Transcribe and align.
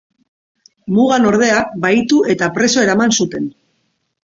Mugan, 0.95 1.29
ordea, 1.33 1.61
bahitu 1.85 2.25
eta 2.37 2.51
preso 2.59 2.87
eraman 2.91 3.19
zuten. 3.23 3.51